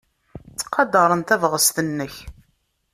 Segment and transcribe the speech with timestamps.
[0.51, 2.13] Ttqadaren tabɣest-nnek.